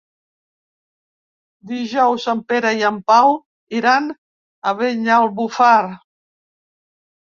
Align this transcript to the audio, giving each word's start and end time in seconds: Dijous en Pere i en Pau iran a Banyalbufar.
Dijous 1.73 2.27
en 2.35 2.43
Pere 2.53 2.73
i 2.81 2.89
en 2.91 2.99
Pau 3.13 3.37
iran 3.83 4.11
a 4.13 4.77
Banyalbufar. 4.83 5.83